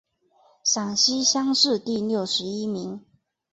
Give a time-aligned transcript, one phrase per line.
[0.63, 3.05] 陕西乡试第六十一名。